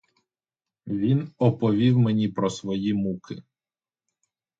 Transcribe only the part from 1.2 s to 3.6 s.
оповів мені про свої муки.